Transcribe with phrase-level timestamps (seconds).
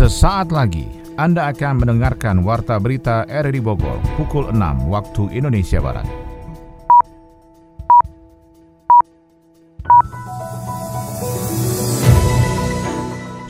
[0.00, 0.88] Sesaat lagi
[1.20, 6.08] Anda akan mendengarkan Warta Berita RRI Bogor pukul 6 waktu Indonesia Barat.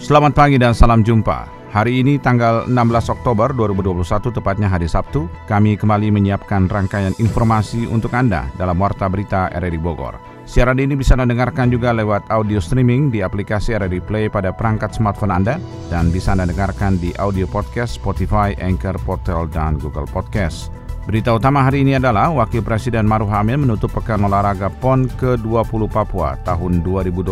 [0.02, 1.46] Selamat pagi dan salam jumpa.
[1.70, 8.10] Hari ini tanggal 16 Oktober 2021 tepatnya hari Sabtu, kami kembali menyiapkan rangkaian informasi untuk
[8.10, 10.39] Anda dalam Warta Berita RRI Bogor.
[10.50, 14.90] Siaran ini bisa Anda dengarkan juga lewat audio streaming di aplikasi RRI Play pada perangkat
[14.90, 15.62] smartphone Anda
[15.94, 20.74] dan bisa Anda dengarkan di audio podcast Spotify, Anchor, Portal, dan Google Podcast.
[21.06, 26.34] Berita utama hari ini adalah Wakil Presiden Maruf Amin menutup Pekan Olahraga PON ke-20 Papua
[26.42, 27.30] tahun 2021.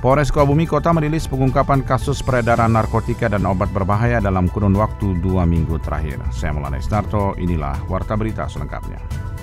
[0.00, 5.44] Polres Sukabumi Kota merilis pengungkapan kasus peredaran narkotika dan obat berbahaya dalam kurun waktu dua
[5.44, 6.24] minggu terakhir.
[6.32, 9.33] Saya Mulana Isnarto, inilah Warta Berita selengkapnya.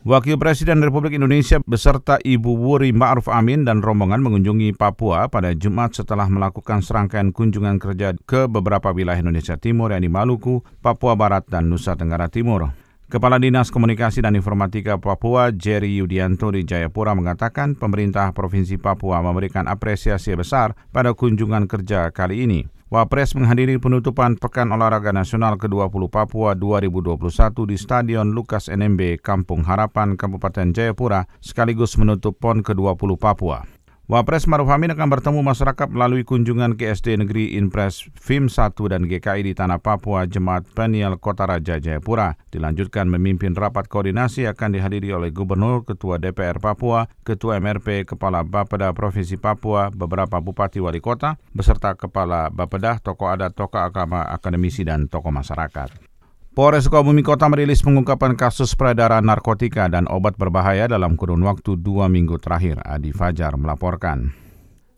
[0.00, 5.92] Wakil Presiden Republik Indonesia beserta Ibu Wuri Ma'ruf Amin dan rombongan mengunjungi Papua pada Jumat
[5.92, 11.68] setelah melakukan serangkaian kunjungan kerja ke beberapa wilayah Indonesia Timur yakni Maluku, Papua Barat, dan
[11.68, 12.72] Nusa Tenggara Timur.
[13.12, 19.68] Kepala Dinas Komunikasi dan Informatika Papua, Jerry Yudianto di Jayapura mengatakan pemerintah Provinsi Papua memberikan
[19.68, 22.79] apresiasi besar pada kunjungan kerja kali ini.
[22.90, 27.22] Wapres menghadiri penutupan Pekan Olahraga Nasional ke-20 Papua 2021
[27.70, 33.62] di Stadion Lukas NMB Kampung Harapan Kabupaten Jayapura sekaligus menutup PON ke-20 Papua.
[34.10, 39.06] Wapres Maruf Amin akan bertemu masyarakat melalui kunjungan ke SD Negeri Inpres FIM 1 dan
[39.06, 42.34] GKI di Tanah Papua Jemaat Peniel Kota Raja Jayapura.
[42.50, 48.90] Dilanjutkan memimpin rapat koordinasi akan dihadiri oleh Gubernur, Ketua DPR Papua, Ketua MRP, Kepala Bapeda
[48.90, 55.06] Provinsi Papua, beberapa Bupati Wali Kota, beserta Kepala Bapeda, tokoh adat, tokoh agama, akademisi, dan
[55.06, 56.09] tokoh masyarakat.
[56.50, 62.10] Polres Sukabumi Kota merilis pengungkapan kasus peredaran narkotika dan obat berbahaya dalam kurun waktu dua
[62.10, 62.82] minggu terakhir.
[62.82, 64.34] Adi Fajar melaporkan.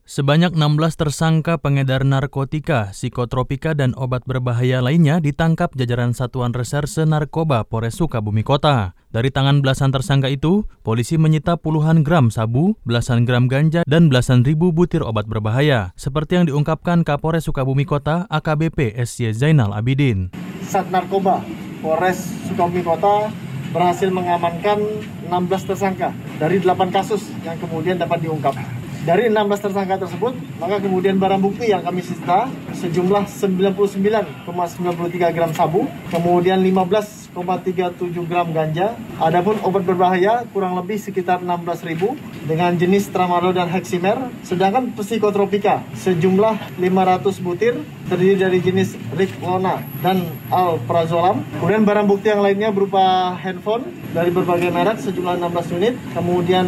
[0.08, 7.68] Sebanyak 16 tersangka pengedar narkotika, psikotropika, dan obat berbahaya lainnya ditangkap jajaran Satuan Reserse Narkoba
[7.68, 8.96] Polres Sukabumi Kota.
[9.12, 14.41] Dari tangan belasan tersangka itu, polisi menyita puluhan gram sabu, belasan gram ganja, dan belasan
[14.41, 20.33] ribu butir obat berbahaya, seperti yang diungkapkan Kapolres Sukabumi Kota AKBP SY Zainal Abidin.
[20.72, 21.44] Sat Narkoba
[21.84, 23.28] Polres Sukabumi Kota
[23.77, 24.80] berhasil mengamankan
[25.28, 28.56] 16 tersangka dari 8 kasus yang kemudian dapat diungkap.
[29.05, 35.84] Dari 16 tersangka tersebut, maka kemudian barang bukti yang kami sita sejumlah 99,93 gram sabu,
[36.08, 38.96] kemudian 15,37 gram ganja.
[39.20, 44.30] Adapun obat berbahaya kurang lebih sekitar 16.000 dengan jenis tramadol dan heximer.
[44.42, 47.75] Sedangkan psikotropika sejumlah 500 butir
[48.11, 51.47] terdiri dari jenis Riklona dan Alprazolam.
[51.58, 56.67] Kemudian barang bukti yang lainnya berupa handphone dari berbagai merek sejumlah 16 unit, kemudian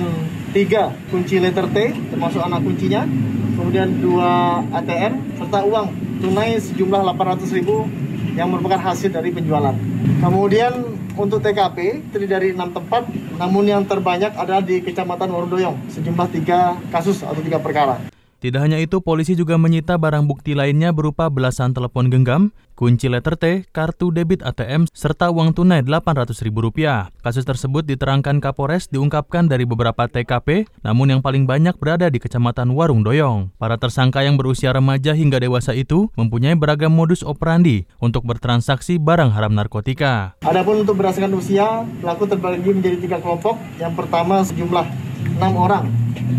[0.54, 3.02] tiga kunci letter T termasuk anak kuncinya,
[3.58, 5.86] kemudian dua ATM serta uang
[6.22, 7.84] tunai sejumlah 800 ribu
[8.38, 9.74] yang merupakan hasil dari penjualan.
[10.22, 10.72] Kemudian
[11.14, 13.06] untuk TKP terdiri dari enam tempat,
[13.38, 18.13] namun yang terbanyak adalah di Kecamatan Warudoyong, sejumlah tiga kasus atau tiga perkara.
[18.44, 23.40] Tidak hanya itu, polisi juga menyita barang bukti lainnya berupa belasan telepon genggam, kunci letter
[23.40, 26.52] T, kartu debit ATM, serta uang tunai Rp800.000.
[27.24, 32.76] Kasus tersebut diterangkan Kapolres diungkapkan dari beberapa TKP, namun yang paling banyak berada di Kecamatan
[32.76, 33.48] Warung Doyong.
[33.56, 39.32] Para tersangka yang berusia remaja hingga dewasa itu mempunyai beragam modus operandi untuk bertransaksi barang
[39.32, 40.36] haram narkotika.
[40.44, 43.56] Adapun untuk berdasarkan usia, pelaku terbagi menjadi tiga kelompok.
[43.80, 44.84] Yang pertama sejumlah
[45.40, 45.88] enam orang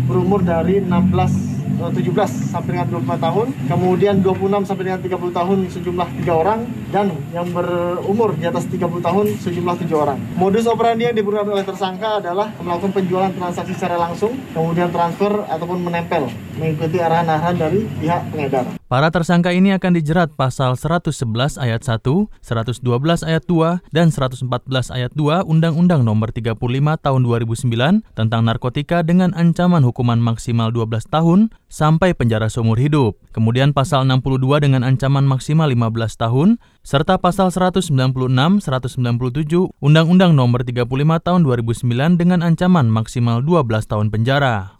[0.06, 6.08] berumur dari 16 17 sampai dengan 25 tahun, kemudian 26 sampai dengan 30 tahun sejumlah
[6.22, 10.18] tiga orang, dan yang berumur di atas 30 tahun sejumlah tujuh orang.
[10.40, 15.78] Modus operandi yang diberikan oleh tersangka adalah melakukan penjualan transaksi secara langsung, kemudian transfer ataupun
[15.84, 18.66] menempel, mengikuti arahan-arahan dari pihak pengedar.
[18.86, 22.06] Para tersangka ini akan dijerat pasal 111 ayat 1,
[22.38, 24.46] 112 ayat 2, dan 114
[24.94, 26.54] ayat 2 Undang-Undang Nomor 35
[27.02, 33.18] Tahun 2009 tentang narkotika dengan ancaman hukuman maksimal 12 tahun sampai penjara seumur hidup.
[33.34, 36.48] Kemudian pasal 62 dengan ancaman maksimal 15 tahun,
[36.86, 40.86] serta pasal 196, 197 Undang-Undang Nomor 35
[41.22, 44.76] Tahun 2009 dengan ancaman maksimal 12 tahun penjara.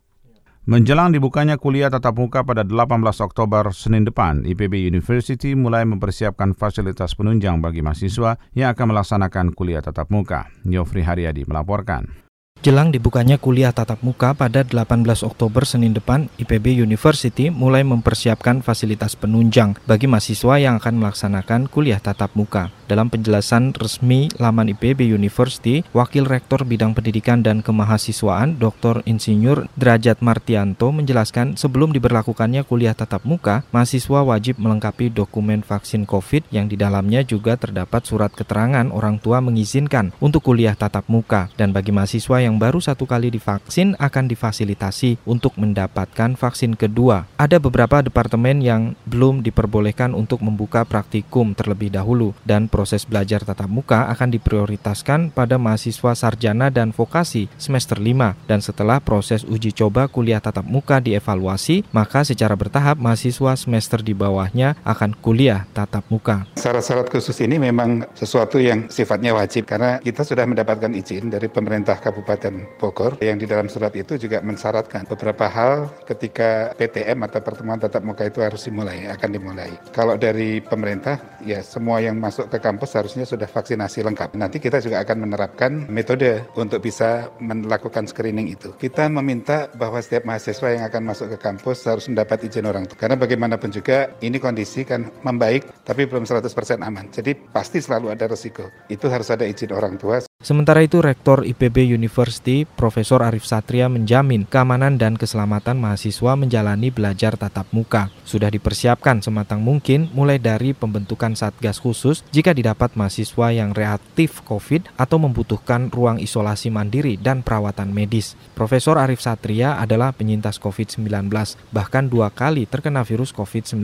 [0.67, 7.15] Menjelang dibukanya kuliah tatap muka pada 18 Oktober Senin depan, IPB University mulai mempersiapkan fasilitas
[7.15, 10.51] penunjang bagi mahasiswa yang akan melaksanakan kuliah tatap muka.
[10.67, 12.26] Yofri Haryadi melaporkan.
[12.65, 19.13] Jelang dibukanya kuliah tatap muka pada 18 Oktober Senin depan, IPB University mulai mempersiapkan fasilitas
[19.15, 22.73] penunjang bagi mahasiswa yang akan melaksanakan kuliah tatap muka.
[22.87, 29.03] Dalam penjelasan resmi laman IPB University, Wakil Rektor Bidang Pendidikan dan Kemahasiswaan Dr.
[29.11, 36.55] Insinyur Derajat Martianto menjelaskan sebelum diberlakukannya kuliah tatap muka, mahasiswa wajib melengkapi dokumen vaksin COVID
[36.55, 41.75] yang di dalamnya juga terdapat surat keterangan orang tua mengizinkan untuk kuliah tatap muka dan
[41.75, 47.27] bagi mahasiswa yang baru satu kali divaksin akan difasilitasi untuk mendapatkan vaksin kedua.
[47.35, 53.67] Ada beberapa departemen yang belum diperbolehkan untuk membuka praktikum terlebih dahulu dan proses belajar tatap
[53.67, 60.07] muka akan diprioritaskan pada mahasiswa sarjana dan vokasi semester 5 dan setelah proses uji coba
[60.07, 66.47] kuliah tatap muka dievaluasi, maka secara bertahap mahasiswa semester di bawahnya akan kuliah tatap muka.
[66.55, 71.97] Syarat-syarat khusus ini memang sesuatu yang sifatnya wajib karena kita sudah mendapatkan izin dari pemerintah
[71.97, 72.36] Kabupaten
[72.77, 78.05] Bogor yang di dalam surat itu juga mensyaratkan beberapa hal ketika PTM atau pertemuan tatap
[78.05, 79.71] muka itu harus dimulai, akan dimulai.
[79.91, 84.37] Kalau dari pemerintah, ya semua yang masuk ke kampus harusnya sudah vaksinasi lengkap.
[84.37, 88.77] Nanti kita juga akan menerapkan metode untuk bisa melakukan screening itu.
[88.77, 92.99] Kita meminta bahwa setiap mahasiswa yang akan masuk ke kampus harus mendapat izin orang tua.
[92.99, 96.47] Karena bagaimanapun juga ini kondisi kan membaik tapi belum 100%
[96.83, 97.09] aman.
[97.11, 98.69] Jadi pasti selalu ada resiko.
[98.91, 100.21] Itu harus ada izin orang tua.
[100.47, 107.35] Sementara itu, Rektor IPB University, Profesor Arif Satria menjamin keamanan dan keselamatan mahasiswa menjalani belajar
[107.35, 108.15] tatap muka.
[108.23, 114.87] Sudah dipersiapkan sematang mungkin mulai dari pembentukan satgas khusus jika didapat mahasiswa yang reaktif COVID
[114.95, 118.39] atau membutuhkan ruang isolasi mandiri dan perawatan medis.
[118.55, 121.27] Profesor Arif Satria adalah penyintas COVID-19,
[121.75, 123.83] bahkan dua kali terkena virus COVID-19.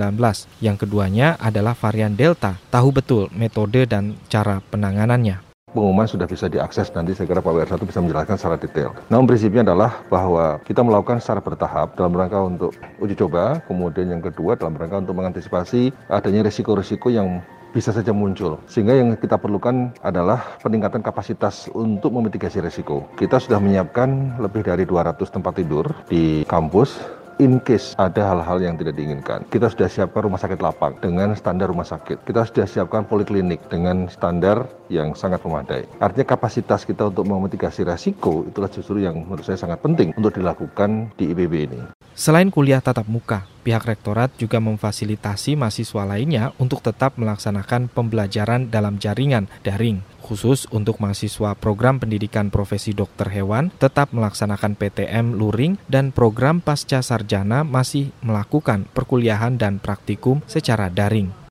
[0.63, 2.61] Yang keduanya adalah varian Delta.
[2.71, 7.83] Tahu betul metode dan cara penanganannya pengumuman sudah bisa diakses nanti saya kira Pak WR1
[7.89, 8.93] bisa menjelaskan secara detail.
[9.09, 14.23] Namun prinsipnya adalah bahwa kita melakukan secara bertahap dalam rangka untuk uji coba, kemudian yang
[14.23, 17.41] kedua dalam rangka untuk mengantisipasi adanya risiko-risiko yang
[17.73, 18.61] bisa saja muncul.
[18.69, 23.09] Sehingga yang kita perlukan adalah peningkatan kapasitas untuk memitigasi risiko.
[23.17, 28.75] Kita sudah menyiapkan lebih dari 200 tempat tidur di kampus in case ada hal-hal yang
[28.77, 29.47] tidak diinginkan.
[29.49, 32.27] Kita sudah siapkan rumah sakit lapang dengan standar rumah sakit.
[32.27, 35.89] Kita sudah siapkan poliklinik dengan standar yang sangat memadai.
[36.03, 41.15] Artinya kapasitas kita untuk memitigasi resiko itulah justru yang menurut saya sangat penting untuk dilakukan
[41.17, 41.81] di IPB ini.
[42.13, 49.01] Selain kuliah tatap muka, pihak rektorat juga memfasilitasi mahasiswa lainnya untuk tetap melaksanakan pembelajaran dalam
[49.01, 50.12] jaringan daring.
[50.23, 57.03] Khusus untuk mahasiswa program pendidikan profesi dokter hewan tetap melaksanakan PTM luring dan program pasca
[57.03, 61.43] sarjana masih melakukan perkuliahan dan praktikum secara daring.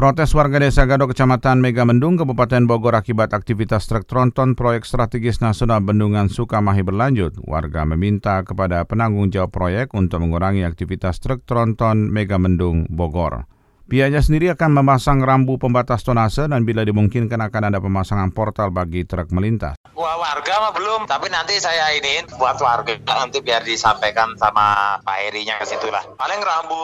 [0.00, 5.84] Protes warga desa Gado Kecamatan Megamendung, Kabupaten Bogor akibat aktivitas truk tronton proyek strategis nasional
[5.84, 7.36] Bendungan Sukamahi berlanjut.
[7.44, 13.44] Warga meminta kepada penanggung jawab proyek untuk mengurangi aktivitas truk tronton Megamendung Bogor.
[13.90, 19.02] Pihaknya sendiri akan memasang rambu pembatas tonase dan bila dimungkinkan akan ada pemasangan portal bagi
[19.02, 19.74] truk melintas.
[19.98, 25.18] Wah, warga mah belum, tapi nanti saya ini buat warga nanti biar disampaikan sama Pak
[25.26, 26.06] Erinya ke situ lah.
[26.06, 26.78] Paling rambu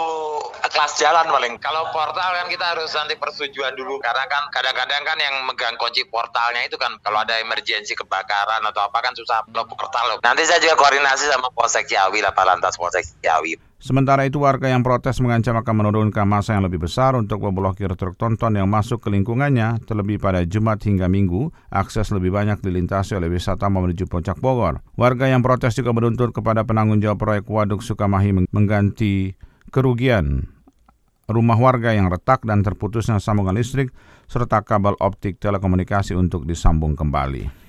[0.67, 1.63] kelas jalan paling.
[1.63, 6.03] Kalau portal kan kita harus nanti persetujuan dulu karena kan kadang-kadang kan yang megang kunci
[6.11, 10.19] portalnya itu kan kalau ada emergensi kebakaran atau apa kan susah lo portal.
[10.27, 13.66] Nanti saya juga koordinasi sama Polsek Ciawi lah, Pak Lantas Polsek Ciawi.
[13.77, 18.17] Sementara itu warga yang protes mengancam akan menurunkan masa yang lebih besar untuk memblokir truk
[18.17, 23.29] tonton yang masuk ke lingkungannya, terlebih pada Jumat hingga Minggu, akses lebih banyak dilintasi oleh
[23.29, 24.81] wisata menuju Puncak Bogor.
[24.97, 29.37] Warga yang protes juga menuntut kepada penanggung jawab proyek Waduk Sukamahi mengganti
[29.69, 30.57] kerugian
[31.29, 33.93] rumah warga yang retak dan terputusnya sambungan listrik
[34.25, 37.66] serta kabel optik telekomunikasi untuk disambung kembali.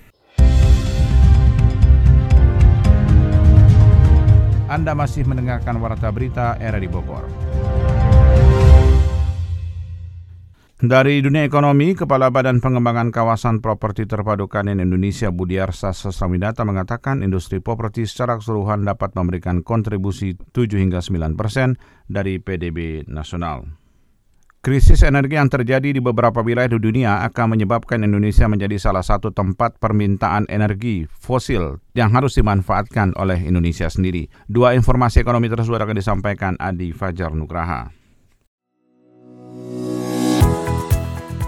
[4.78, 7.26] Anda masih mendengarkan Warta Berita di Bogor.
[10.78, 17.58] Dari dunia ekonomi, Kepala Badan Pengembangan Kawasan Properti Terpadu Kanin Indonesia Budiarsa Sasramidata mengatakan industri
[17.58, 21.74] properti secara keseluruhan dapat memberikan kontribusi 7 hingga 9 persen
[22.06, 23.87] dari PDB nasional.
[24.68, 29.32] Krisis energi yang terjadi di beberapa wilayah di dunia akan menyebabkan Indonesia menjadi salah satu
[29.32, 34.28] tempat permintaan energi fosil yang harus dimanfaatkan oleh Indonesia sendiri.
[34.44, 37.88] Dua informasi ekonomi tersebut akan disampaikan Adi Fajar Nugraha.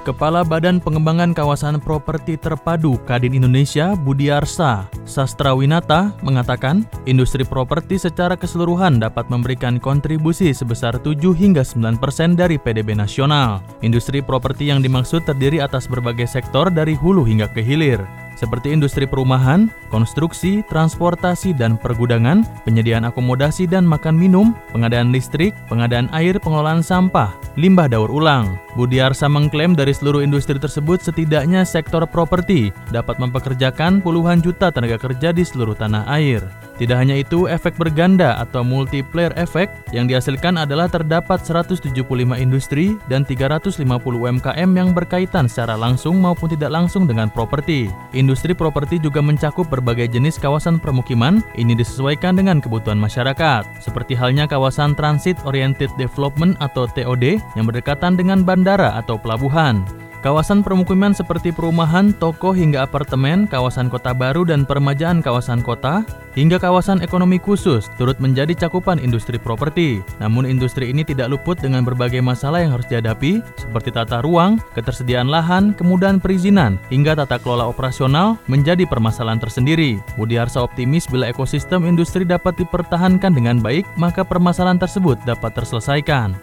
[0.00, 8.96] Kepala Badan Pengembangan Kawasan Properti Terpadu Kadin Indonesia Budiarsa Sastrawinata mengatakan industri properti secara keseluruhan
[8.96, 13.60] dapat memberikan kontribusi sebesar 7 hingga 9 persen dari PDB nasional.
[13.84, 18.00] Industri properti yang dimaksud terdiri atas berbagai sektor dari hulu hingga ke hilir.
[18.40, 26.08] Seperti industri perumahan, konstruksi, transportasi dan pergudangan, penyediaan akomodasi dan makan minum, pengadaan listrik, pengadaan
[26.16, 28.56] air, pengelolaan sampah, limbah daur ulang.
[28.80, 35.36] Budiarsa mengklaim dari seluruh industri tersebut setidaknya sektor properti dapat mempekerjakan puluhan juta tenaga kerja
[35.36, 36.40] di seluruh tanah air.
[36.80, 41.92] Tidak hanya itu, efek berganda atau multiplier effect yang dihasilkan adalah terdapat 175
[42.40, 47.92] industri dan 350 UMKM yang berkaitan secara langsung maupun tidak langsung dengan properti.
[48.16, 54.48] Industri properti juga mencakup berbagai jenis kawasan permukiman, ini disesuaikan dengan kebutuhan masyarakat, seperti halnya
[54.48, 59.84] kawasan Transit Oriented Development atau TOD yang berdekatan dengan bandara atau pelabuhan.
[60.20, 66.04] Kawasan permukiman seperti perumahan, toko hingga apartemen, kawasan kota baru dan permajaan kawasan kota,
[66.36, 70.04] hingga kawasan ekonomi khusus turut menjadi cakupan industri properti.
[70.20, 75.32] Namun industri ini tidak luput dengan berbagai masalah yang harus dihadapi seperti tata ruang, ketersediaan
[75.32, 80.04] lahan, kemudahan perizinan, hingga tata kelola operasional menjadi permasalahan tersendiri.
[80.20, 86.36] Budi Harsa optimis bila ekosistem industri dapat dipertahankan dengan baik, maka permasalahan tersebut dapat terselesaikan.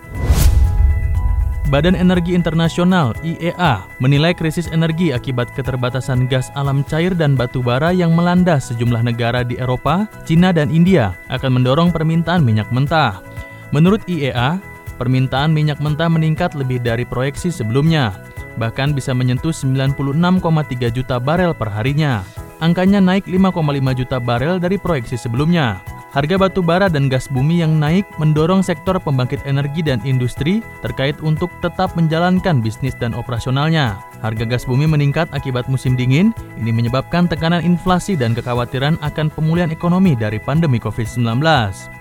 [1.68, 7.92] Badan Energi Internasional IEA menilai krisis energi akibat keterbatasan gas alam cair dan batu bara
[7.92, 13.20] yang melanda sejumlah negara di Eropa, Cina, dan India akan mendorong permintaan minyak mentah.
[13.76, 14.64] Menurut IEA,
[14.96, 18.16] permintaan minyak mentah meningkat lebih dari proyeksi sebelumnya,
[18.56, 22.24] bahkan bisa menyentuh 96,3 juta barel per harinya.
[22.64, 25.84] Angkanya naik 5,5 juta barel dari proyeksi sebelumnya.
[26.18, 31.14] Harga batu bara dan gas bumi yang naik mendorong sektor pembangkit energi dan industri terkait
[31.22, 34.02] untuk tetap menjalankan bisnis dan operasionalnya.
[34.18, 39.70] Harga gas bumi meningkat akibat musim dingin, ini menyebabkan tekanan inflasi dan kekhawatiran akan pemulihan
[39.70, 41.38] ekonomi dari pandemi COVID-19.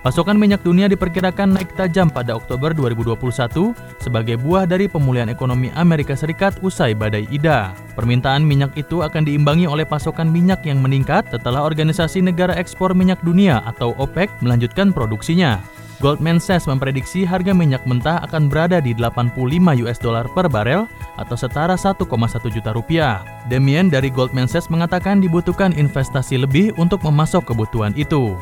[0.01, 6.17] Pasokan minyak dunia diperkirakan naik tajam pada Oktober 2021 sebagai buah dari pemulihan ekonomi Amerika
[6.17, 7.77] Serikat usai badai Ida.
[7.93, 13.21] Permintaan minyak itu akan diimbangi oleh pasokan minyak yang meningkat setelah Organisasi Negara Ekspor Minyak
[13.21, 15.61] Dunia atau OPEC melanjutkan produksinya.
[15.97, 19.33] Goldman Sachs memprediksi harga minyak mentah akan berada di 85
[19.81, 20.85] US dollar per barel
[21.17, 22.05] atau setara 1,1
[22.53, 23.25] juta rupiah.
[23.49, 28.37] Demian dari Goldman Sachs mengatakan dibutuhkan investasi lebih untuk memasok kebutuhan itu.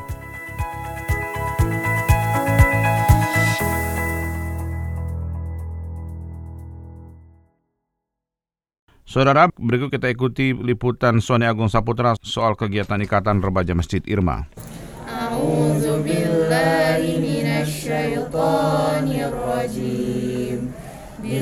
[9.07, 14.43] Saudara, berikut kita ikuti liputan Sony Agung Saputra soal kegiatan Ikatan Remaja Masjid Irma.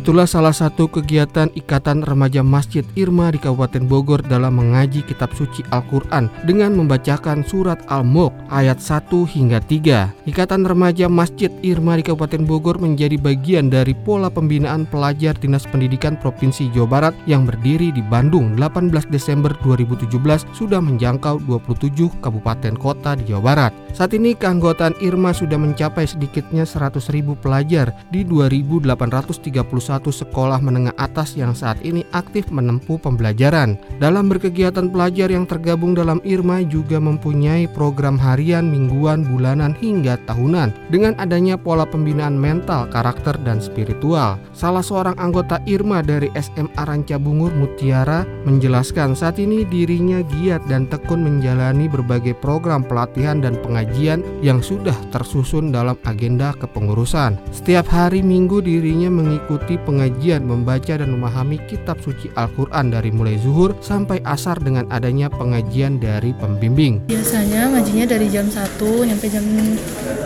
[0.00, 5.60] Itulah salah satu kegiatan Ikatan Remaja Masjid Irma di Kabupaten Bogor dalam mengaji kitab suci
[5.68, 10.24] Al-Quran dengan membacakan surat Al-Mulk ayat 1 hingga 3.
[10.24, 16.16] Ikatan Remaja Masjid Irma di Kabupaten Bogor menjadi bagian dari pola pembinaan pelajar Dinas Pendidikan
[16.16, 20.16] Provinsi Jawa Barat yang berdiri di Bandung 18 Desember 2017
[20.56, 23.72] sudah menjangkau 27 kabupaten kota di Jawa Barat.
[23.92, 31.56] Saat ini keanggotaan Irma sudah mencapai sedikitnya 100.000 pelajar di 2.831 sekolah menengah atas yang
[31.56, 33.74] saat ini aktif menempuh pembelajaran.
[33.98, 40.70] Dalam berkegiatan pelajar yang tergabung dalam Irma juga mempunyai program harian, mingguan, bulanan hingga tahunan
[40.92, 44.36] dengan adanya pola pembinaan mental, karakter, dan spiritual.
[44.52, 50.84] Salah seorang anggota Irma dari SMA Ranca Bungur Mutiara menjelaskan saat ini dirinya giat dan
[50.84, 57.40] tekun menjalani berbagai program pelatihan dan pengajian yang sudah tersusun dalam agenda kepengurusan.
[57.48, 63.74] Setiap hari Minggu dirinya mengikuti pengajian, membaca dan memahami kitab suci Al-Quran dari mulai zuhur
[63.80, 67.08] sampai asar dengan adanya pengajian dari pembimbing.
[67.08, 69.44] Biasanya ngajinya dari jam 1 sampai jam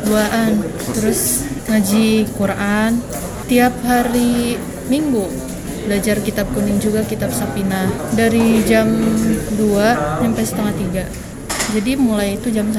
[0.04, 0.50] 2an
[0.94, 1.20] Terus
[1.70, 2.90] ngaji Quran
[3.49, 5.26] tiap hari Minggu.
[5.84, 8.88] Belajar kitab kuning juga kitab Sapina dari jam
[9.56, 9.61] 2
[10.20, 10.75] sampai setengah
[11.08, 11.25] 3
[11.75, 12.78] jadi mulai itu jam 1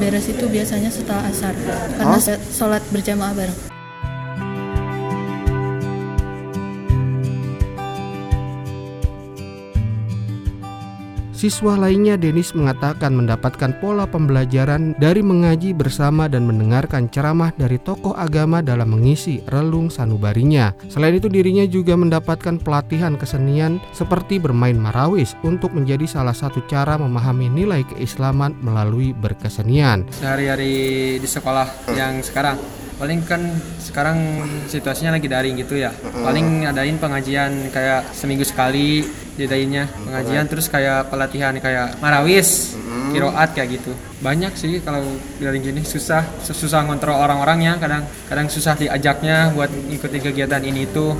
[0.00, 1.52] beres itu biasanya setelah asar.
[1.98, 2.16] Karena
[2.48, 3.79] sholat berjamaah bareng
[11.40, 18.12] Siswa lainnya Denis mengatakan mendapatkan pola pembelajaran dari mengaji bersama dan mendengarkan ceramah dari tokoh
[18.12, 20.76] agama dalam mengisi relung sanubarinya.
[20.92, 27.00] Selain itu dirinya juga mendapatkan pelatihan kesenian seperti bermain marawis untuk menjadi salah satu cara
[27.00, 30.12] memahami nilai keislaman melalui berkesenian.
[30.12, 32.60] Sehari-hari di sekolah yang sekarang
[33.00, 33.40] paling kan
[33.80, 35.88] sekarang situasinya lagi daring gitu ya.
[35.96, 39.08] Paling adain pengajian kayak seminggu sekali
[39.40, 42.76] jadainnya pengajian terus kayak pelatihan kayak marawis
[43.08, 43.96] kiroat kayak gitu.
[44.20, 45.00] Banyak sih kalau
[45.40, 45.80] daring gini.
[45.80, 48.04] Susah susah ngontrol orang-orangnya kadang.
[48.28, 51.16] Kadang susah diajaknya buat ikuti kegiatan ini itu.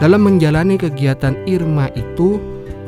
[0.00, 2.40] Dalam menjalani kegiatan Irma itu,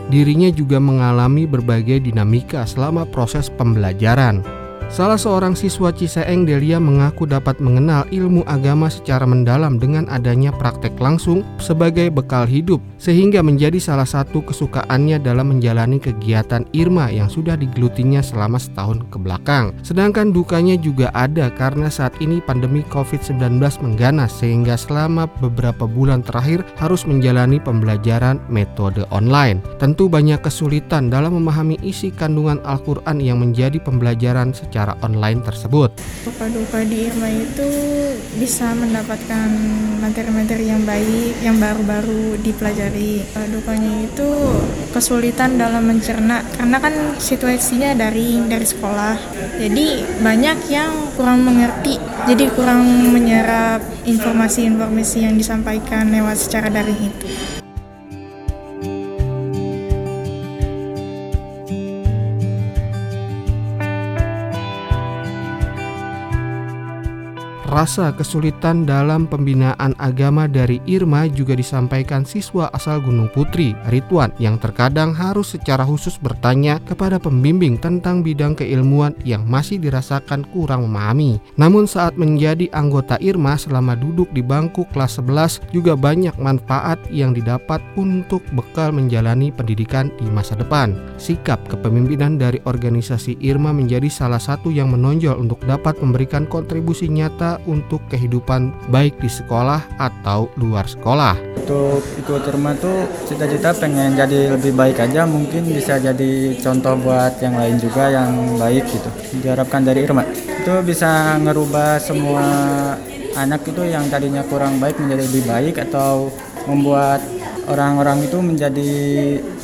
[0.09, 4.62] dirinya juga mengalami berbagai dinamika selama proses pembelajaran.
[4.93, 11.01] Salah seorang siswa Ciseeng Delia mengaku dapat mengenal ilmu agama secara mendalam dengan adanya praktek
[11.01, 17.57] langsung sebagai bekal hidup sehingga menjadi salah satu kesukaannya dalam menjalani kegiatan Irma yang sudah
[17.57, 19.73] digelutinya selama setahun ke belakang.
[19.81, 26.69] Sedangkan dukanya juga ada karena saat ini pandemi COVID-19 mengganas sehingga selama beberapa bulan terakhir
[26.77, 29.65] harus menjalani pembelajaran metode online.
[29.81, 35.95] Tentu banyak kesulitan dalam memahami isi kandungan Al-Quran yang menjadi pembelajaran secara secara online tersebut.
[36.27, 37.71] Duka-duka di Irma itu
[38.35, 39.47] bisa mendapatkan
[40.03, 43.23] materi-materi yang baik, yang baru-baru dipelajari.
[43.55, 44.27] Dukanya itu
[44.91, 49.15] kesulitan dalam mencerna karena kan situasinya dari dari sekolah.
[49.63, 52.83] Jadi banyak yang kurang mengerti, jadi kurang
[53.15, 57.62] menyerap informasi-informasi yang disampaikan lewat secara daring itu.
[67.73, 74.61] Rasa kesulitan dalam pembinaan agama dari Irma juga disampaikan siswa asal Gunung Putri, Ridwan, yang
[74.61, 81.41] terkadang harus secara khusus bertanya kepada pembimbing tentang bidang keilmuan yang masih dirasakan kurang memahami.
[81.57, 87.33] Namun saat menjadi anggota Irma selama duduk di bangku kelas 11 juga banyak manfaat yang
[87.33, 90.93] didapat untuk bekal menjalani pendidikan di masa depan.
[91.17, 97.62] Sikap kepemimpinan dari organisasi Irma menjadi salah satu yang menonjol untuk dapat memberikan kontribusi nyata
[97.67, 101.39] untuk kehidupan baik di sekolah atau luar sekolah.
[101.63, 107.39] Untuk ikut Irma tuh cita-cita pengen jadi lebih baik aja mungkin bisa jadi contoh buat
[107.39, 109.11] yang lain juga yang baik gitu.
[109.39, 112.45] Diharapkan dari Irma itu bisa ngerubah semua
[113.39, 116.29] anak itu yang tadinya kurang baik menjadi lebih baik atau
[116.67, 117.23] membuat
[117.71, 118.93] orang-orang itu menjadi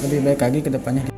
[0.06, 1.17] lebih baik lagi ke depannya.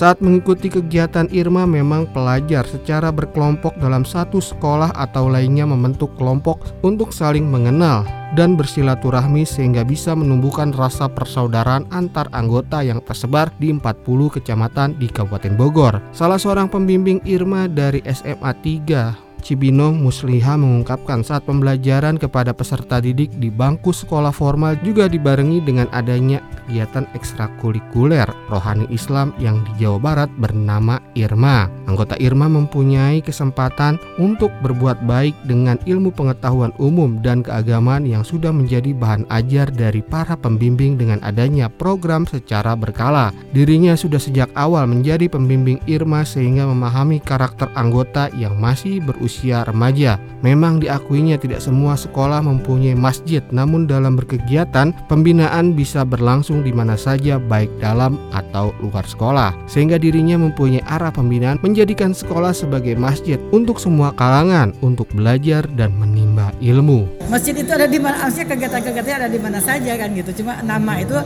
[0.00, 6.64] Saat mengikuti kegiatan Irma memang pelajar secara berkelompok dalam satu sekolah atau lainnya membentuk kelompok
[6.80, 13.76] untuk saling mengenal dan bersilaturahmi sehingga bisa menumbuhkan rasa persaudaraan antar anggota yang tersebar di
[13.76, 16.00] 40 kecamatan di Kabupaten Bogor.
[16.16, 23.32] Salah seorang pembimbing Irma dari SMA 3 Cibinong Musliha mengungkapkan saat pembelajaran kepada peserta didik
[23.40, 29.98] di bangku sekolah formal juga dibarengi dengan adanya kegiatan ekstrakurikuler rohani Islam yang di Jawa
[29.98, 31.66] Barat bernama Irma.
[31.88, 38.52] Anggota Irma mempunyai kesempatan untuk berbuat baik dengan ilmu pengetahuan umum dan keagamaan yang sudah
[38.52, 43.32] menjadi bahan ajar dari para pembimbing dengan adanya program secara berkala.
[43.56, 49.62] Dirinya sudah sejak awal menjadi pembimbing Irma sehingga memahami karakter anggota yang masih berusia usia
[49.62, 50.18] remaja.
[50.42, 56.98] Memang diakuinya tidak semua sekolah mempunyai masjid, namun dalam berkegiatan, pembinaan bisa berlangsung di mana
[56.98, 59.54] saja baik dalam atau luar sekolah.
[59.70, 65.94] Sehingga dirinya mempunyai arah pembinaan menjadikan sekolah sebagai masjid untuk semua kalangan untuk belajar dan
[65.94, 66.19] menimba
[66.60, 67.08] ilmu.
[67.32, 70.44] Masjid itu ada di mana, artinya kegiatan-kegiatan ada di mana saja kan gitu.
[70.44, 71.16] Cuma nama itu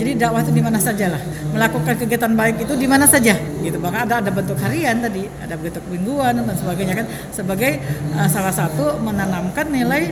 [0.00, 1.22] jadi dakwah itu di mana saja lah.
[1.52, 3.76] Melakukan kegiatan baik itu di mana saja gitu.
[3.76, 7.78] Bahkan ada ada bentuk harian tadi, ada bentuk mingguan dan sebagainya kan sebagai
[8.16, 10.08] uh, salah satu menanamkan nilai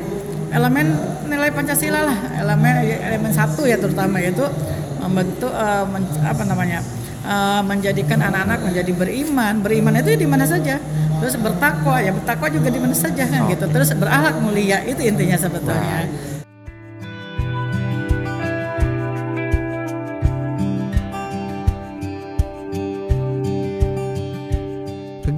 [0.51, 0.99] elemen
[1.31, 4.42] nilai Pancasila lah elemen elemen satu ya terutama yaitu
[5.01, 6.83] membentuk uh, men, apa namanya
[7.25, 10.77] uh, menjadikan anak-anak menjadi beriman beriman itu di mana saja
[11.20, 13.64] terus bertakwa ya bertakwa juga di mana saja kan gitu.
[13.68, 16.09] Terus berakhlak mulia itu intinya sebetulnya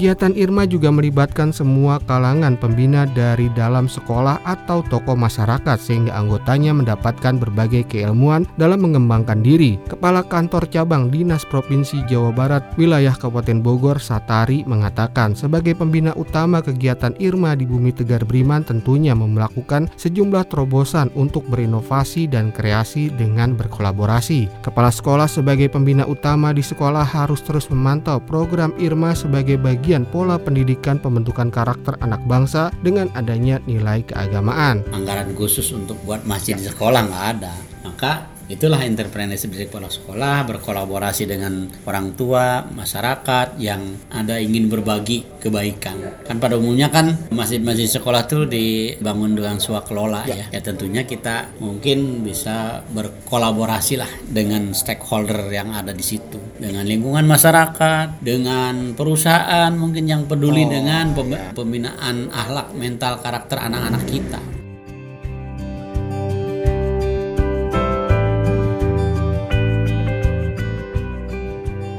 [0.02, 6.74] Kegiatan Irma juga melibatkan semua kalangan pembina dari dalam sekolah atau tokoh masyarakat sehingga anggotanya
[6.74, 9.78] mendapatkan berbagai keilmuan dalam mengembangkan diri.
[9.86, 16.66] Kepala Kantor Cabang Dinas Provinsi Jawa Barat Wilayah Kabupaten Bogor Satari mengatakan sebagai pembina utama
[16.66, 23.54] kegiatan Irma di Bumi Tegar Beriman tentunya melakukan sejumlah terobosan untuk berinovasi dan kreasi dengan
[23.54, 24.66] berkolaborasi.
[24.66, 30.08] Kepala sekolah sebagai pembina utama di sekolah harus terus memantau program Irma sebagai bagian bagian
[30.08, 34.80] pola pendidikan pembentukan karakter anak bangsa dengan adanya nilai keagamaan.
[34.88, 37.52] Anggaran khusus untuk buat masjid di sekolah nggak ada,
[37.84, 45.24] maka Itulah entrepreneurship dari kepala sekolah berkolaborasi dengan orang tua, masyarakat yang ada ingin berbagi
[45.38, 46.26] kebaikan.
[46.26, 50.46] Kan pada umumnya kan masjid-masjid sekolah tuh dibangun dengan swakelola ya.
[50.46, 50.46] ya.
[50.58, 57.24] Ya tentunya kita mungkin bisa berkolaborasi lah dengan stakeholder yang ada di situ, dengan lingkungan
[57.26, 61.14] masyarakat, dengan perusahaan mungkin yang peduli oh, dengan
[61.54, 64.61] pembinaan akhlak mental karakter anak-anak kita.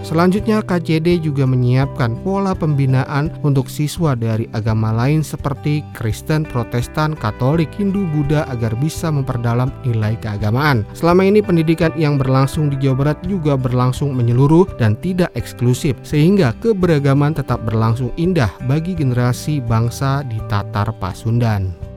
[0.04, 7.72] Selanjutnya KJD juga menyiapkan pola pembinaan untuk siswa dari agama lain seperti Kristen, Protestan, Katolik,
[7.80, 10.84] Hindu, Buddha agar bisa memperdalam nilai keagamaan.
[10.92, 16.52] Selama ini pendidikan yang berlangsung di Jawa Barat juga berlangsung menyeluruh dan tidak eksklusif sehingga
[16.60, 21.93] keberagaman tetap berlangsung indah bagi generasi bangsa di Tatar Pasundan.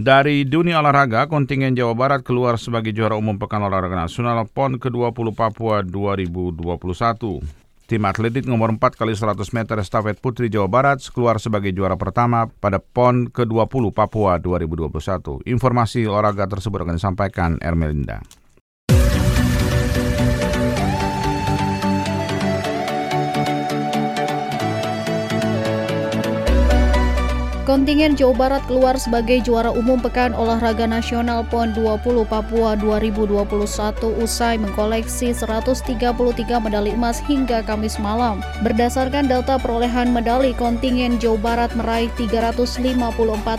[0.00, 5.36] Dari dunia olahraga, kontingen Jawa Barat keluar sebagai juara umum Pekan Olahraga Nasional PON ke-20
[5.36, 7.44] Papua 2021.
[7.84, 12.48] Tim atletik nomor 4 kali 100 meter estafet putri Jawa Barat keluar sebagai juara pertama
[12.48, 15.44] pada PON ke-20 Papua 2021.
[15.44, 18.24] Informasi olahraga tersebut akan disampaikan Ermelinda.
[27.70, 33.46] Kontingen Jawa Barat keluar sebagai juara umum Pekan Olahraga Nasional PON 20 Papua 2021
[34.18, 35.86] usai mengkoleksi 133
[36.58, 38.42] medali emas hingga Kamis malam.
[38.66, 43.06] Berdasarkan data perolehan medali, kontingen Jawa Barat meraih 354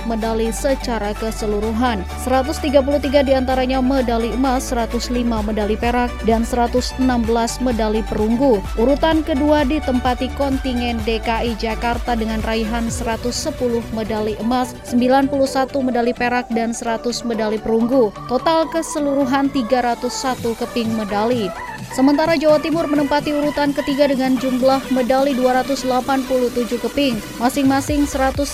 [0.04, 2.04] medali secara keseluruhan.
[2.28, 7.00] 133 di antaranya medali emas, 105 medali perak, dan 116
[7.64, 8.60] medali perunggu.
[8.76, 13.56] Urutan kedua ditempati kontingen DKI Jakarta dengan raihan 110
[13.96, 15.30] medali medali emas, 91
[15.86, 18.10] medali perak, dan 100 medali perunggu.
[18.26, 21.46] Total keseluruhan 301 keping medali.
[21.92, 25.90] Sementara Jawa Timur menempati urutan ketiga dengan jumlah medali 287
[26.78, 28.46] keping, masing-masing 110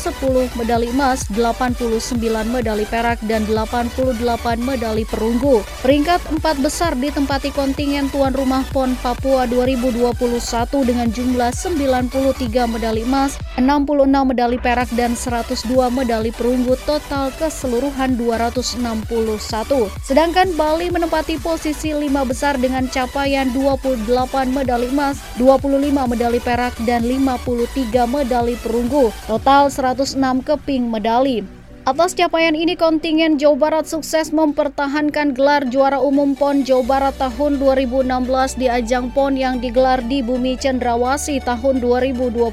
[0.55, 2.07] medali emas, 89
[2.47, 5.59] medali perak, dan 88 medali perunggu.
[5.83, 13.35] Peringkat empat besar ditempati kontingen tuan rumah PON Papua 2021 dengan jumlah 93 medali emas,
[13.59, 19.91] 66 medali perak, dan 102 medali perunggu total keseluruhan 261.
[20.01, 24.06] Sedangkan Bali menempati posisi lima besar dengan capaian capaian 28
[24.53, 29.10] medali emas, 25 medali perak, dan 53 medali perunggu.
[29.25, 31.57] Total 106 keping medali.
[31.88, 37.63] Atas capaian ini kontingen Jawa Barat sukses mempertahankan gelar juara umum PON Jawa Barat tahun
[37.63, 42.43] 2016 di ajang PON yang digelar di Bumi Cendrawasi tahun 2021.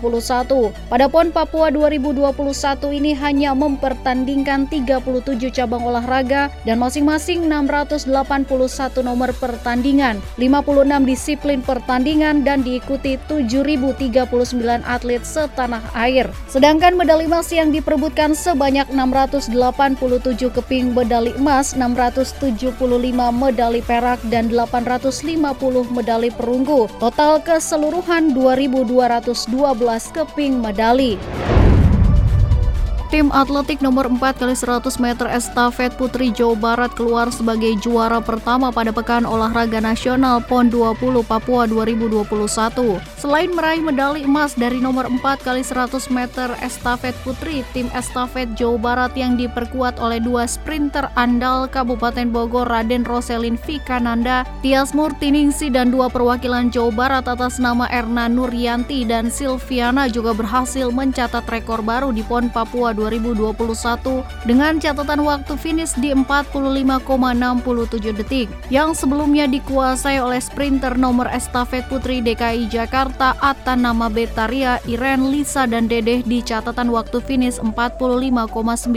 [0.87, 2.31] Pada PON Papua 2021
[2.95, 5.03] ini hanya mempertandingkan 37
[5.51, 8.07] cabang olahraga dan masing-masing 681
[9.03, 14.15] nomor pertandingan, 56 disiplin pertandingan dan diikuti 7.039
[14.87, 16.31] atlet setanah air.
[16.47, 22.75] Sedangkan medali emas yang diperebutkan sebanyak 600 687 keping medali emas, 675
[23.33, 26.91] medali perak, dan 850 medali perunggu.
[27.01, 31.17] Total keseluruhan 2.212 keping medali.
[33.15, 38.75] Tim atletik nomor 4 kali 100 meter estafet Putri Jawa Barat keluar sebagai juara pertama
[38.75, 42.27] pada Pekan Olahraga Nasional PON 20 Papua 2021.
[43.15, 48.83] Selain meraih medali emas dari nomor 4 kali 100 meter estafet putri, tim estafet Jawa
[48.83, 55.95] Barat yang diperkuat oleh dua sprinter andal Kabupaten Bogor Raden Roselin Vikananda, Tias Murtiningsi dan
[55.95, 62.11] dua perwakilan Jawa Barat atas nama Erna Nuryanti dan Silviana juga berhasil mencatat rekor baru
[62.11, 70.17] di PON Papua 2021 2021 dengan catatan waktu finish di 45,67 detik yang sebelumnya dikuasai
[70.17, 76.41] oleh sprinter nomor estafet putri DKI Jakarta Atta Nama Betaria, Iren, Lisa, dan Dedeh di
[76.41, 78.89] catatan waktu finish 45,90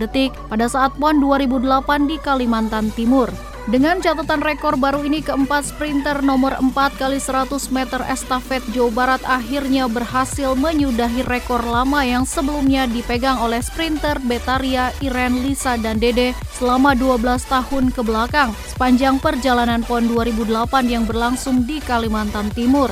[0.00, 3.51] detik pada saat PON 2008 di Kalimantan Timur.
[3.62, 9.22] Dengan catatan rekor baru ini keempat sprinter nomor 4 kali 100 meter estafet Jawa Barat
[9.22, 16.34] akhirnya berhasil menyudahi rekor lama yang sebelumnya dipegang oleh sprinter Betaria, Iren, Lisa, dan Dede
[16.58, 22.90] selama 12 tahun ke belakang sepanjang perjalanan PON 2008 yang berlangsung di Kalimantan Timur.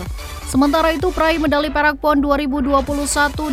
[0.50, 2.82] Sementara itu, peraih medali perak PON 2021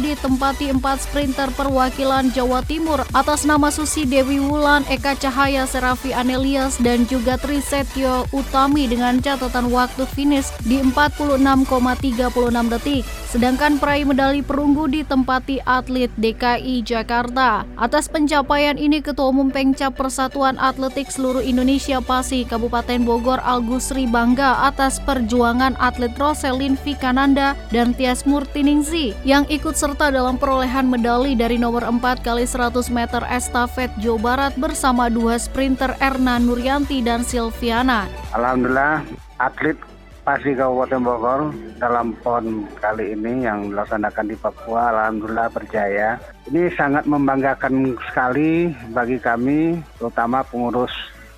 [0.01, 6.81] ditempati empat sprinter perwakilan Jawa Timur atas nama Susi Dewi Wulan, Eka Cahaya, Serafi Anelias,
[6.81, 13.05] dan juga Trisetyo Utami dengan catatan waktu finish di 46,36 detik.
[13.29, 17.61] Sedangkan peraih medali perunggu ditempati atlet DKI Jakarta.
[17.77, 24.65] Atas pencapaian ini, Ketua Umum Pengcap Persatuan Atletik Seluruh Indonesia PASI Kabupaten Bogor Algusri bangga
[24.65, 31.59] atas perjuangan atlet Roselin Vikananda dan Tias Murtiningsi yang ikut serta dalam perolehan medali dari
[31.59, 38.07] nomor 4 kali 100 meter estafet Jawa Barat bersama dua sprinter Erna Nuryanti dan Silviana.
[38.31, 39.03] Alhamdulillah
[39.35, 39.75] atlet
[40.27, 41.41] Pasi Kabupaten Bogor
[41.79, 46.19] dalam PON kali ini yang dilaksanakan di Papua Alhamdulillah berjaya.
[46.51, 50.91] Ini sangat membanggakan sekali bagi kami terutama pengurus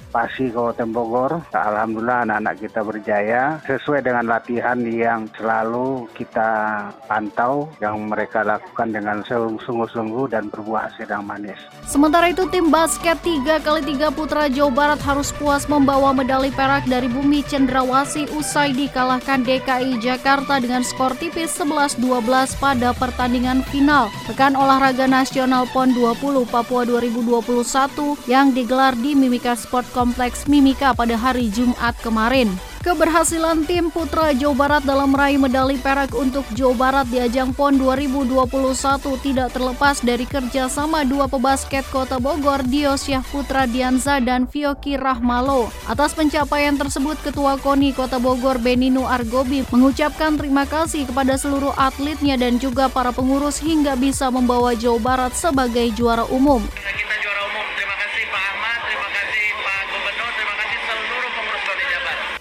[0.10, 1.32] Pasi Kabupaten Bogor.
[1.54, 6.50] Alhamdulillah anak-anak kita berjaya sesuai dengan latihan yang selalu kita
[7.06, 11.58] pantau yang mereka lakukan dengan sungguh-sungguh dan berbuah yang manis.
[11.86, 17.46] Sementara itu tim basket 3x3 Putra Jawa Barat harus puas membawa medali perak dari Bumi
[17.46, 22.02] Cendrawasi usai dikalahkan DKI Jakarta dengan skor tipis 11-12
[22.58, 27.46] pada pertandingan final Pekan Olahraga Nasional PON 20 Papua 2021
[28.30, 32.48] yang digelar di Mimika Sport Kompleks Mimika pada hari Jumat kemarin.
[32.80, 37.76] Keberhasilan tim Putra Jawa Barat dalam meraih medali perak untuk Jawa Barat di ajang PON
[37.76, 38.40] 2021
[39.20, 45.68] tidak terlepas dari kerjasama dua pebasket Kota Bogor, Diosyah Putra Dianza dan Fioki Rahmalo.
[45.92, 52.40] Atas pencapaian tersebut, Ketua KONI Kota Bogor Beninu Argobi mengucapkan terima kasih kepada seluruh atletnya
[52.40, 56.64] dan juga para pengurus hingga bisa membawa Jawa Barat sebagai juara umum.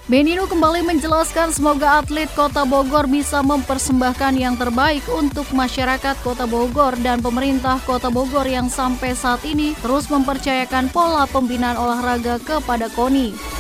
[0.08, 6.96] Benino kembali menjelaskan semoga atlet Kota Bogor bisa mempersembahkan yang terbaik untuk masyarakat Kota Bogor
[7.04, 13.57] dan pemerintah Kota Bogor yang sampai saat ini terus mempercayakan pola pembinaan olahraga kepada KONI.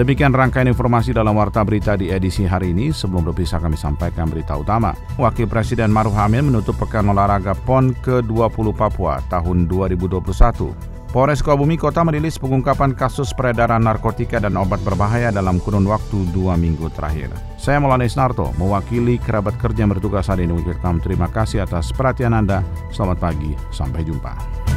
[0.00, 2.88] Demikian rangkaian informasi dalam Warta Berita di edisi hari ini.
[2.88, 4.96] Sebelum berpisah kami sampaikan berita utama.
[5.20, 10.72] Wakil Presiden Maruf Amin menutup Pekan Olahraga PON ke-20 Papua tahun 2021.
[11.12, 16.56] Polres Sukabumi Kota merilis pengungkapan kasus peredaran narkotika dan obat berbahaya dalam kurun waktu dua
[16.56, 17.28] minggu terakhir.
[17.60, 20.64] Saya Maulana Isnarto, mewakili kerabat kerja yang bertugas hari ini.
[21.04, 22.64] Terima kasih atas perhatian Anda.
[22.88, 24.69] Selamat pagi, sampai jumpa.